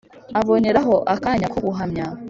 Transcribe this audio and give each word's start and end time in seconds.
aboneraho 0.39 0.95
akanya 1.13 1.47
ko 1.53 1.57
guhamya 1.65 2.05